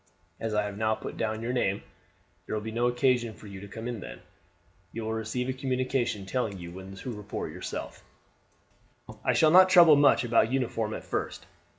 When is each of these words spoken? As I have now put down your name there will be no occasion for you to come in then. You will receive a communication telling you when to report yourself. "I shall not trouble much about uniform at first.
As 0.39 0.55
I 0.55 0.63
have 0.65 0.79
now 0.79 0.95
put 0.95 1.15
down 1.15 1.43
your 1.43 1.53
name 1.53 1.83
there 2.47 2.55
will 2.55 2.63
be 2.63 2.71
no 2.71 2.87
occasion 2.87 3.35
for 3.35 3.45
you 3.45 3.61
to 3.61 3.67
come 3.67 3.87
in 3.87 3.99
then. 3.99 4.19
You 4.91 5.03
will 5.03 5.13
receive 5.13 5.47
a 5.47 5.53
communication 5.53 6.25
telling 6.25 6.57
you 6.57 6.71
when 6.71 6.95
to 6.95 7.11
report 7.13 7.51
yourself. 7.51 8.03
"I 9.23 9.33
shall 9.33 9.51
not 9.51 9.69
trouble 9.69 9.95
much 9.95 10.23
about 10.23 10.51
uniform 10.51 10.95
at 10.95 11.03
first. 11.03 11.45